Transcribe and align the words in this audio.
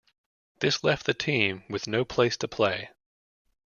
This 0.61 0.83
left 0.83 1.05
the 1.05 1.13
team 1.13 1.63
with 1.69 1.85
no 1.87 2.03
place 2.03 2.35
to 2.37 2.47
play. 2.47 2.89